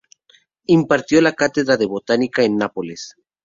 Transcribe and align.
Impartió 0.65 1.21
la 1.21 1.33
cátedra 1.33 1.77
de 1.77 1.85
Botánica 1.85 2.41
en 2.41 2.57
Nápoles. 2.57 3.15